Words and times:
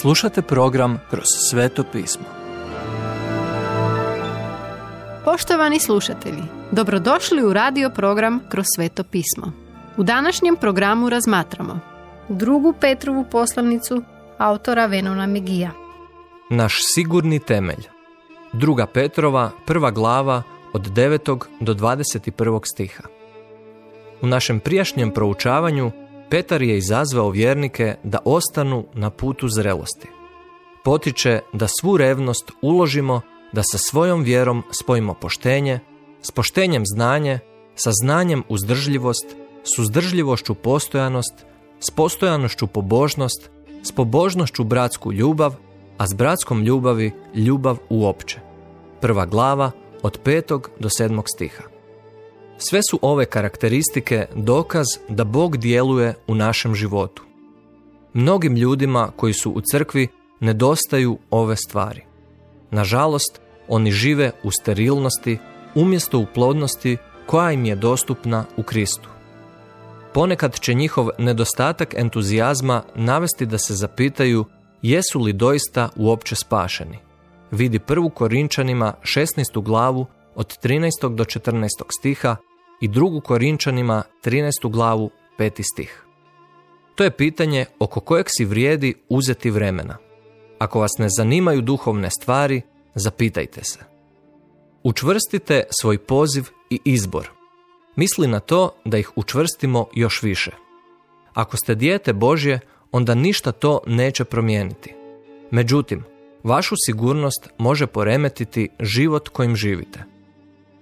Slušate 0.00 0.42
program 0.42 1.00
Kroz 1.10 1.24
sveto 1.50 1.84
pismo. 1.92 2.24
Poštovani 5.24 5.80
slušatelji, 5.80 6.42
dobrodošli 6.70 7.42
u 7.44 7.52
radio 7.52 7.90
program 7.90 8.40
Kroz 8.48 8.64
sveto 8.76 9.04
pismo. 9.04 9.52
U 9.96 10.02
današnjem 10.02 10.56
programu 10.56 11.08
razmatramo 11.08 11.80
drugu 12.28 12.74
Petrovu 12.80 13.24
poslanicu 13.30 14.02
autora 14.38 14.86
Venona 14.86 15.26
Megija. 15.26 15.70
Naš 16.50 16.78
sigurni 16.94 17.38
temelj. 17.38 17.84
Druga 18.52 18.86
Petrova, 18.86 19.50
prva 19.66 19.90
glava 19.90 20.42
od 20.72 20.88
9. 20.88 21.38
do 21.60 21.74
21. 21.74 22.60
stiha. 22.64 23.02
U 24.22 24.26
našem 24.26 24.60
prijašnjem 24.60 25.10
proučavanju 25.10 25.90
Petar 26.30 26.62
je 26.62 26.78
izazvao 26.78 27.30
vjernike 27.30 27.94
da 28.02 28.18
ostanu 28.24 28.84
na 28.94 29.10
putu 29.10 29.48
zrelosti. 29.48 30.08
Potiče 30.84 31.40
da 31.52 31.66
svu 31.80 31.96
revnost 31.96 32.52
uložimo 32.62 33.20
da 33.52 33.62
sa 33.62 33.78
svojom 33.78 34.22
vjerom 34.22 34.62
spojimo 34.80 35.14
poštenje, 35.14 35.80
s 36.22 36.30
poštenjem 36.30 36.82
znanje, 36.86 37.38
sa 37.74 37.90
znanjem 38.02 38.42
uzdržljivost, 38.48 39.36
s 39.64 39.78
uzdržljivošću 39.78 40.54
postojanost, 40.54 41.46
s 41.80 41.90
postojanošću 41.90 42.66
pobožnost, 42.66 43.50
s 43.82 43.92
pobožnošću 43.92 44.64
bratsku 44.64 45.12
ljubav, 45.12 45.54
a 45.98 46.06
s 46.06 46.14
bratskom 46.14 46.62
ljubavi 46.62 47.12
ljubav 47.34 47.76
uopće. 47.88 48.40
Prva 49.00 49.26
glava 49.26 49.70
od 50.02 50.18
petog 50.24 50.70
do 50.80 50.88
sedmog 50.90 51.24
stiha. 51.28 51.75
Sve 52.58 52.80
su 52.90 52.98
ove 53.02 53.24
karakteristike 53.24 54.26
dokaz 54.34 54.86
da 55.08 55.24
Bog 55.24 55.56
djeluje 55.56 56.14
u 56.26 56.34
našem 56.34 56.74
životu. 56.74 57.22
Mnogim 58.12 58.56
ljudima 58.56 59.10
koji 59.16 59.32
su 59.32 59.50
u 59.50 59.60
crkvi 59.72 60.08
nedostaju 60.40 61.18
ove 61.30 61.56
stvari. 61.56 62.02
Nažalost, 62.70 63.40
oni 63.68 63.92
žive 63.92 64.32
u 64.42 64.50
sterilnosti 64.50 65.38
umjesto 65.74 66.18
u 66.18 66.26
plodnosti 66.34 66.96
koja 67.26 67.52
im 67.52 67.64
je 67.64 67.76
dostupna 67.76 68.44
u 68.56 68.62
Kristu. 68.62 69.08
Ponekad 70.14 70.60
će 70.60 70.74
njihov 70.74 71.08
nedostatak 71.18 71.94
entuzijazma 71.94 72.82
navesti 72.94 73.46
da 73.46 73.58
se 73.58 73.74
zapitaju 73.74 74.44
jesu 74.82 75.20
li 75.20 75.32
doista 75.32 75.88
uopće 75.96 76.36
spašeni. 76.36 76.98
Vidi 77.50 77.78
prvu 77.78 78.10
Korinčanima 78.10 78.94
16. 79.02 79.62
glavu 79.62 80.06
od 80.36 80.58
13. 80.62 81.14
do 81.14 81.24
14. 81.24 81.68
stiha 81.98 82.36
i 82.80 82.88
drugu 82.88 83.20
Korinčanima 83.20 84.02
13. 84.24 84.70
glavu 84.70 85.10
5. 85.38 85.62
stih. 85.72 86.04
To 86.94 87.04
je 87.04 87.10
pitanje 87.10 87.66
oko 87.78 88.00
kojeg 88.00 88.26
si 88.28 88.44
vrijedi 88.44 88.94
uzeti 89.08 89.50
vremena. 89.50 89.96
Ako 90.58 90.80
vas 90.80 90.90
ne 90.98 91.06
zanimaju 91.16 91.60
duhovne 91.60 92.10
stvari, 92.10 92.62
zapitajte 92.94 93.64
se. 93.64 93.78
Učvrstite 94.82 95.64
svoj 95.80 95.98
poziv 95.98 96.48
i 96.70 96.80
izbor. 96.84 97.30
Misli 97.96 98.26
na 98.26 98.40
to 98.40 98.74
da 98.84 98.98
ih 98.98 99.10
učvrstimo 99.16 99.86
još 99.94 100.22
više. 100.22 100.50
Ako 101.34 101.56
ste 101.56 101.74
dijete 101.74 102.12
Božje, 102.12 102.60
onda 102.92 103.14
ništa 103.14 103.52
to 103.52 103.80
neće 103.86 104.24
promijeniti. 104.24 104.94
Međutim, 105.50 106.04
vašu 106.42 106.74
sigurnost 106.86 107.48
može 107.58 107.86
poremetiti 107.86 108.68
život 108.80 109.28
kojim 109.28 109.56
živite. 109.56 110.15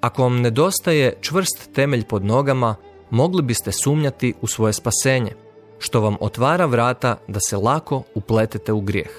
Ako 0.00 0.22
vam 0.22 0.40
nedostaje 0.40 1.14
čvrst 1.20 1.70
temelj 1.74 2.04
pod 2.04 2.24
nogama, 2.24 2.76
mogli 3.10 3.42
biste 3.42 3.72
sumnjati 3.72 4.34
u 4.40 4.46
svoje 4.46 4.72
spasenje, 4.72 5.32
što 5.78 6.00
vam 6.00 6.16
otvara 6.20 6.66
vrata 6.66 7.16
da 7.28 7.40
se 7.40 7.56
lako 7.56 8.02
upletete 8.14 8.72
u 8.72 8.80
grijeh. 8.80 9.10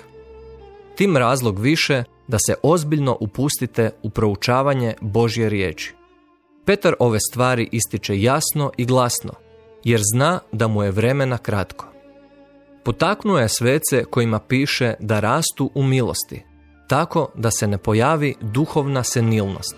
Tim 0.96 1.18
razlog 1.18 1.60
više 1.60 2.04
da 2.28 2.38
se 2.40 2.56
ozbiljno 2.64 3.18
upustite 3.20 3.92
u 4.04 4.10
proučavanje 4.10 4.94
Božje 5.02 5.50
riječi. 5.50 5.94
Petar 6.66 6.96
ove 7.00 7.20
stvari 7.32 7.70
ističe 7.72 8.22
jasno 8.22 8.72
i 8.78 8.86
glasno, 8.86 9.34
jer 9.84 10.02
zna 10.14 10.40
da 10.52 10.68
mu 10.68 10.84
je 10.84 10.92
vremena 10.92 11.38
kratko. 11.38 11.86
Potaknuo 12.84 13.40
je 13.40 13.50
svece 13.50 14.04
kojima 14.04 14.40
piše 14.40 14.94
da 15.00 15.20
rastu 15.20 15.72
u 15.74 15.84
milosti, 15.84 16.44
tako 16.88 17.32
da 17.36 17.52
se 17.52 17.68
ne 17.68 17.78
pojavi 17.78 18.36
duhovna 18.42 19.04
senilnost. 19.04 19.76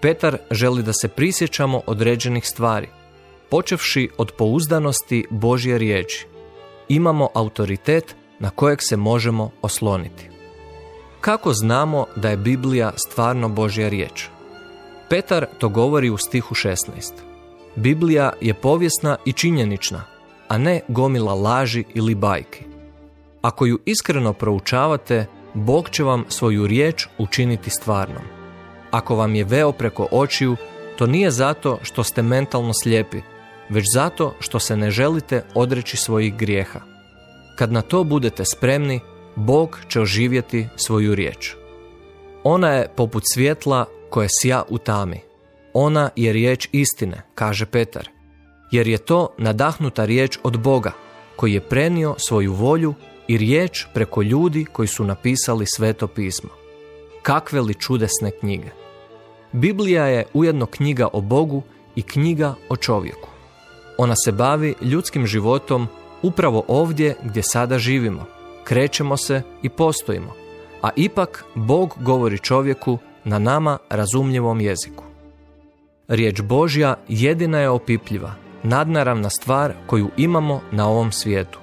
Petar 0.00 0.38
želi 0.50 0.82
da 0.82 0.92
se 0.92 1.08
prisjećamo 1.08 1.82
određenih 1.86 2.46
stvari, 2.46 2.88
počevši 3.50 4.08
od 4.16 4.32
pouzdanosti 4.38 5.26
Božje 5.30 5.78
riječi. 5.78 6.26
Imamo 6.88 7.28
autoritet 7.34 8.16
na 8.38 8.50
kojeg 8.50 8.78
se 8.82 8.96
možemo 8.96 9.50
osloniti. 9.62 10.28
Kako 11.20 11.52
znamo 11.52 12.06
da 12.16 12.30
je 12.30 12.36
Biblija 12.36 12.92
stvarno 12.96 13.48
Božja 13.48 13.88
riječ? 13.88 14.26
Petar 15.10 15.46
to 15.58 15.68
govori 15.68 16.10
u 16.10 16.16
stihu 16.16 16.54
16. 16.54 17.12
Biblija 17.76 18.32
je 18.40 18.54
povijesna 18.54 19.16
i 19.24 19.32
činjenična, 19.32 20.04
a 20.48 20.58
ne 20.58 20.80
gomila 20.88 21.34
laži 21.34 21.84
ili 21.94 22.14
bajki. 22.14 22.64
Ako 23.42 23.66
ju 23.66 23.78
iskreno 23.84 24.32
proučavate, 24.32 25.26
Bog 25.54 25.90
će 25.90 26.04
vam 26.04 26.24
svoju 26.28 26.66
riječ 26.66 27.06
učiniti 27.18 27.70
stvarnom. 27.70 28.37
Ako 28.90 29.16
vam 29.16 29.34
je 29.34 29.44
veo 29.44 29.72
preko 29.72 30.08
očiju, 30.10 30.56
to 30.96 31.06
nije 31.06 31.30
zato 31.30 31.78
što 31.82 32.04
ste 32.04 32.22
mentalno 32.22 32.72
slijepi, 32.82 33.20
već 33.68 33.84
zato 33.94 34.34
što 34.40 34.58
se 34.58 34.76
ne 34.76 34.90
želite 34.90 35.44
odreći 35.54 35.96
svojih 35.96 36.36
grijeha. 36.36 36.80
Kad 37.56 37.72
na 37.72 37.82
to 37.82 38.04
budete 38.04 38.44
spremni, 38.44 39.00
Bog 39.36 39.78
će 39.88 40.00
oživjeti 40.00 40.68
svoju 40.76 41.14
riječ. 41.14 41.54
Ona 42.44 42.70
je 42.70 42.88
poput 42.96 43.22
svjetla 43.34 43.84
koje 44.10 44.28
sja 44.40 44.62
u 44.68 44.78
tami. 44.78 45.20
Ona 45.72 46.10
je 46.16 46.32
riječ 46.32 46.68
istine, 46.72 47.22
kaže 47.34 47.66
Petar, 47.66 48.08
jer 48.70 48.88
je 48.88 48.98
to 48.98 49.34
nadahnuta 49.38 50.04
riječ 50.04 50.38
od 50.42 50.58
Boga, 50.58 50.92
koji 51.36 51.52
je 51.52 51.68
prenio 51.68 52.14
svoju 52.18 52.52
volju 52.52 52.94
i 53.28 53.38
riječ 53.38 53.86
preko 53.94 54.22
ljudi 54.22 54.64
koji 54.64 54.88
su 54.88 55.04
napisali 55.04 55.66
sveto 55.66 56.06
pismo. 56.06 56.57
Kakve 57.28 57.60
li 57.60 57.74
čudesne 57.74 58.30
knjige! 58.30 58.70
Biblija 59.52 60.04
je 60.06 60.26
ujedno 60.34 60.66
knjiga 60.66 61.08
o 61.12 61.20
Bogu 61.20 61.62
i 61.96 62.02
knjiga 62.02 62.54
o 62.68 62.76
čovjeku. 62.76 63.28
Ona 63.98 64.14
se 64.16 64.32
bavi 64.32 64.74
ljudskim 64.80 65.26
životom 65.26 65.88
upravo 66.22 66.64
ovdje 66.68 67.16
gdje 67.24 67.42
sada 67.42 67.78
živimo, 67.78 68.24
krećemo 68.64 69.16
se 69.16 69.42
i 69.62 69.68
postojimo, 69.68 70.32
a 70.82 70.90
ipak 70.96 71.44
Bog 71.54 71.94
govori 72.00 72.38
čovjeku 72.38 72.98
na 73.24 73.38
nama 73.38 73.78
razumljivom 73.90 74.60
jeziku. 74.60 75.04
Riječ 76.08 76.40
Božja 76.40 76.94
jedina 77.08 77.58
je 77.58 77.70
opipljiva, 77.70 78.34
nadnaravna 78.62 79.30
stvar 79.30 79.72
koju 79.86 80.10
imamo 80.16 80.60
na 80.72 80.88
ovom 80.88 81.12
svijetu. 81.12 81.58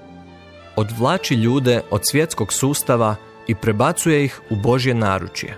Odvlači 0.75 1.35
ljude 1.35 1.81
od 1.91 2.01
svjetskog 2.03 2.53
sustava 2.53 3.15
i 3.47 3.55
prebacuje 3.55 4.25
ih 4.25 4.41
u 4.49 4.55
Božje 4.55 4.93
naručje. 4.93 5.57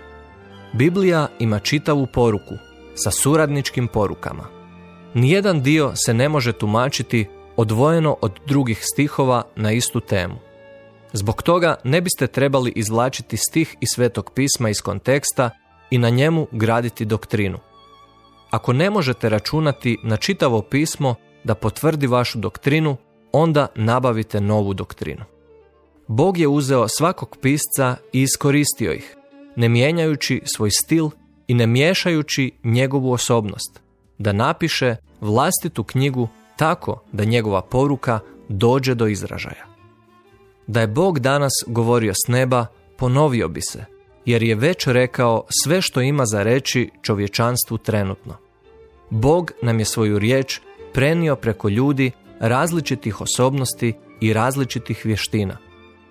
Biblija 0.74 1.28
ima 1.40 1.60
čitavu 1.60 2.08
poruku 2.14 2.54
sa 2.96 3.12
suradničkim 3.12 3.88
porukama. 3.88 4.44
Nijedan 5.14 5.62
dio 5.62 5.92
se 5.96 6.14
ne 6.14 6.30
može 6.30 6.54
tumačiti 6.54 7.26
odvojeno 7.56 8.18
od 8.22 8.40
drugih 8.46 8.80
stihova 8.82 9.44
na 9.56 9.72
istu 9.72 10.00
temu. 10.00 10.36
Zbog 11.14 11.42
toga 11.42 11.76
ne 11.84 12.02
biste 12.02 12.28
trebali 12.28 12.74
izvlačiti 12.76 13.38
stih 13.38 13.76
iz 13.82 13.90
Svetog 13.96 14.32
pisma 14.36 14.70
iz 14.70 14.82
konteksta 14.82 15.50
i 15.90 15.98
na 15.98 16.10
njemu 16.10 16.48
graditi 16.52 17.06
doktrinu. 17.06 17.60
Ako 18.52 18.74
ne 18.74 18.90
možete 18.90 19.30
računati 19.30 19.98
na 20.04 20.18
čitavo 20.18 20.62
pismo 20.62 21.16
da 21.44 21.56
potvrdi 21.56 22.08
vašu 22.08 22.40
doktrinu, 22.40 22.98
onda 23.32 23.68
nabavite 23.76 24.42
novu 24.42 24.74
doktrinu. 24.74 25.24
Bog 26.08 26.38
je 26.38 26.48
uzeo 26.48 26.88
svakog 26.88 27.38
pisca 27.42 27.96
i 28.14 28.22
iskoristio 28.22 28.94
ih, 28.94 29.16
ne 29.56 29.70
mijenjajući 29.70 30.42
svoj 30.56 30.72
stil 30.72 31.10
i 31.48 31.54
ne 31.54 31.68
miješajući 31.68 32.52
njegovu 32.64 33.12
osobnost, 33.12 33.82
da 34.18 34.34
napiše 34.34 34.96
vlastitu 35.22 35.84
knjigu 35.84 36.28
tako 36.56 37.04
da 37.12 37.24
njegova 37.24 37.62
poruka 37.62 38.20
dođe 38.50 38.96
do 38.96 39.08
izražaja. 39.08 39.66
Da 40.68 40.82
je 40.82 40.88
Bog 40.88 41.20
danas 41.20 41.52
govorio 41.68 42.14
s 42.14 42.28
neba, 42.28 42.66
ponovio 42.98 43.48
bi 43.48 43.62
se, 43.62 43.86
jer 44.26 44.44
je 44.44 44.56
već 44.56 44.88
rekao 44.88 45.46
sve 45.64 45.82
što 45.82 46.02
ima 46.02 46.26
za 46.26 46.44
reći 46.44 46.90
čovječanstvu 47.02 47.78
trenutno. 47.78 48.38
Bog 49.10 49.52
nam 49.62 49.80
je 49.80 49.86
svoju 49.86 50.20
riječ 50.20 50.60
prenio 50.94 51.36
preko 51.36 51.70
ljudi 51.70 52.12
različitih 52.40 53.22
osobnosti 53.22 53.94
i 54.22 54.34
različitih 54.34 55.02
vještina. 55.06 55.67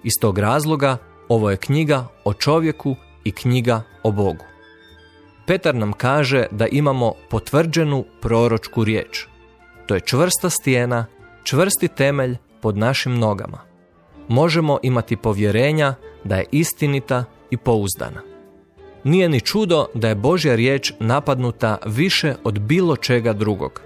Iz 0.07 0.13
tog 0.21 0.39
razloga 0.39 0.97
ovo 1.29 1.51
je 1.51 1.57
knjiga 1.57 2.07
o 2.25 2.33
čovjeku 2.35 2.97
i 3.25 3.33
knjiga 3.33 3.83
o 4.03 4.13
Bogu. 4.13 4.45
Petar 5.47 5.75
nam 5.75 5.93
kaže 5.93 6.47
da 6.51 6.67
imamo 6.67 7.13
potvrđenu 7.31 8.05
proročku 8.21 8.85
riječ. 8.85 9.27
To 9.87 9.95
je 9.95 10.01
čvrsta 10.01 10.51
stijena, 10.51 11.07
čvrsti 11.45 11.89
temelj 11.89 12.37
pod 12.61 12.77
našim 12.77 13.19
nogama. 13.19 13.59
možemo 14.29 14.79
imati 14.83 15.17
povjerenja 15.17 15.95
da 16.25 16.37
je 16.37 16.47
istinita 16.51 17.25
i 17.51 17.57
pouzdana. 17.57 18.23
Nije 19.05 19.29
ni 19.29 19.41
čudo 19.41 19.87
da 19.95 20.09
je 20.09 20.15
Božja 20.15 20.55
riječ 20.55 20.93
napadnuta 21.01 21.79
više 21.87 22.35
od 22.45 22.59
bilo 22.59 22.97
čega 22.97 23.33
drugog. 23.33 23.81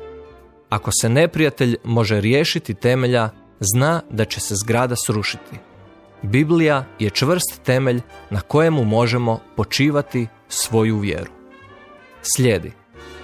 Ako 0.68 0.90
se 1.00 1.08
neprijatelj 1.08 1.76
može 1.84 2.20
riješiti 2.20 2.74
temelja, 2.74 3.30
zna 3.60 4.02
da 4.10 4.24
će 4.24 4.40
se 4.40 4.54
zgrada 4.54 4.94
srušiti. 5.06 5.69
Biblija 6.22 6.84
je 6.98 7.10
čvrst 7.10 7.60
temelj 7.64 8.00
na 8.30 8.40
kojemu 8.40 8.84
možemo 8.84 9.40
počivati 9.56 10.26
svoju 10.48 10.98
vjeru. 10.98 11.30
Slijedi. 12.22 12.72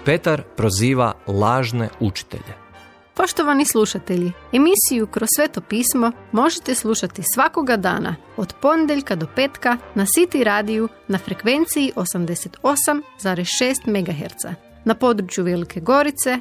Petar 0.05 0.43
proziva 0.57 1.13
lažne 1.27 1.89
učitelje. 2.01 2.67
Poštovani 3.15 3.65
slušatelji, 3.65 4.33
emisiju 4.53 5.07
Kroz 5.07 5.29
sveto 5.37 5.61
pismo 5.61 6.13
možete 6.33 6.75
slušati 6.75 7.23
svakoga 7.35 7.77
dana 7.77 8.17
od 8.37 8.55
ponedjeljka 8.63 9.15
do 9.15 9.27
petka 9.37 9.77
na 9.95 10.07
City 10.07 10.43
radiju 10.45 10.89
na 11.09 11.19
frekvenciji 11.19 11.93
88,6 11.97 13.87
MHz 13.87 14.57
na 14.85 14.95
području 14.95 15.45
Velike 15.45 15.81
Gorice, 15.81 16.41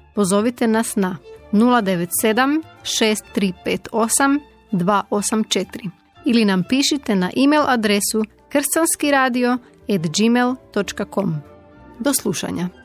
pozovite 0.15 0.67
nas 0.67 0.95
na 0.95 1.17
097 1.51 2.63
6358 2.83 4.39
284 4.71 5.89
ili 6.25 6.45
nam 6.45 6.63
pišite 6.63 7.15
na 7.15 7.31
e-mail 7.37 7.63
adresu 7.67 8.25
kršćanskiradio.gmail.com. 8.49 11.35
Do 11.99 12.13
slušanja. 12.13 12.80